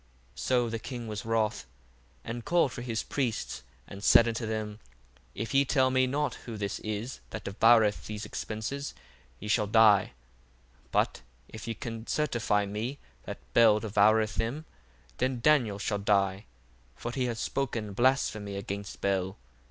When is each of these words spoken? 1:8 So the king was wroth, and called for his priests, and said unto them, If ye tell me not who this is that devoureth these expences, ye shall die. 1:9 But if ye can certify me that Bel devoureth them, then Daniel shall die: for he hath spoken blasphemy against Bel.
1:8 0.35 0.39
So 0.39 0.67
the 0.67 0.79
king 0.79 1.07
was 1.07 1.25
wroth, 1.27 1.67
and 2.23 2.43
called 2.43 2.71
for 2.71 2.81
his 2.81 3.03
priests, 3.03 3.61
and 3.87 4.03
said 4.03 4.27
unto 4.27 4.47
them, 4.47 4.79
If 5.35 5.53
ye 5.53 5.63
tell 5.63 5.91
me 5.91 6.07
not 6.07 6.33
who 6.49 6.57
this 6.57 6.79
is 6.79 7.19
that 7.29 7.43
devoureth 7.43 8.07
these 8.07 8.25
expences, 8.25 8.95
ye 9.39 9.47
shall 9.47 9.67
die. 9.67 10.13
1:9 10.85 10.91
But 10.91 11.21
if 11.49 11.67
ye 11.67 11.75
can 11.75 12.07
certify 12.07 12.65
me 12.65 12.97
that 13.25 13.37
Bel 13.53 13.79
devoureth 13.79 14.37
them, 14.37 14.65
then 15.19 15.39
Daniel 15.39 15.77
shall 15.77 15.99
die: 15.99 16.45
for 16.95 17.11
he 17.11 17.25
hath 17.25 17.37
spoken 17.37 17.93
blasphemy 17.93 18.55
against 18.55 19.01
Bel. 19.01 19.37